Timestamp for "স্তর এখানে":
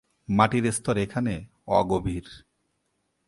0.71-1.33